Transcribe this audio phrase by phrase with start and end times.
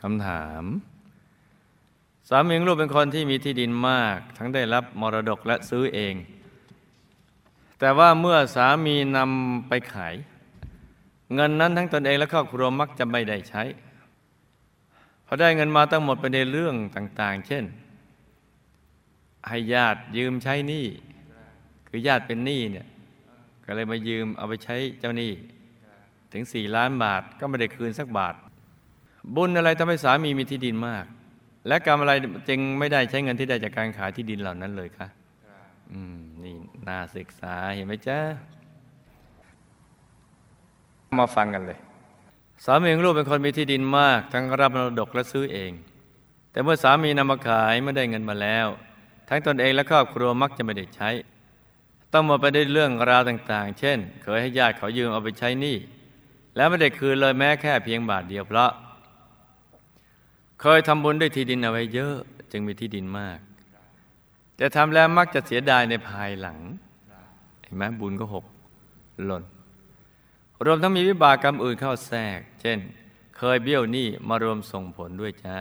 [0.00, 0.64] คำถาม
[2.28, 6.14] สามีของลูกเป็นคนที่มีที่ดินมาก ทั้งได้รับมรดกและซื้อเอง
[7.78, 10.14] แต่ว่าเมื่อสามีนำไปขาย
[11.34, 13.62] เงินนั้นทั้งตนเองและครอบครัวมักจะไม่ได้ใช้
[15.26, 17.64] พอได้เงินมาตั้งหมดไปในเรื่องต่าง ๆ เช่น
[19.48, 20.86] ให้ญาติยืมใช้หนี้
[21.88, 22.86] คือญาติเป็นหนี้เนี่ย
[23.64, 25.32] ก็เลยมายืมเอาไปใช้เจ้าหนี้
[26.32, 28.34] ถึงสี่ล้านบาทก็ไม่ได้คืนสักบาท
[29.36, 31.04] บุญอะไรทำให้สามีมีที่ดินมาก
[31.68, 32.12] และกรรมอะไร
[32.48, 35.08] จึงไม่ได้ใช้เงินที่ได้จากการขายที่ดินเหล่านั้นเลยคะ
[35.92, 36.54] อืมนี่
[36.88, 38.18] น่าศึกษาเห็นไหมจ๊ะ
[41.18, 41.78] มาฟังกันเลย
[42.64, 45.72] สามีของลูกเป็นคนมีที่ดินมาก ทั้งรับมรดกและซื้อเอง
[46.50, 48.66] แต่เมื่อสามีนำมาขายไม่ได้เงินมาแล้ว
[49.28, 51.10] ทั้งตนเองและครอบครัวมักจะไม่ได้ใช้
[52.12, 55.76] ต้องมาไปได้วยเรื่องราวต่างๆ เช่น เคยให้ญาติเขายืมเอาไปใช้หนี้
[56.56, 58.70] แล้วไม่ได้คืนเลยแม้แค่เพียงบาทเดียวเพราะ
[60.60, 62.14] เคยทำบุญด้วยที่ดินเอาไว้เยอะ
[62.52, 63.38] จึงมีที่ดินมาก
[64.56, 66.58] แต่ทำแล้วมักจะเสียดายในภายหลัง
[67.62, 68.44] เห็นไหมบุญก็หก
[69.26, 69.44] หล่น
[70.66, 72.78] รวมทั้งมีวิบากกรรมอื่นเข้าแทรก เช่น
[73.36, 75.56] เคยเบี้ยวหนี้มารวมส่งผลด้วยจ้า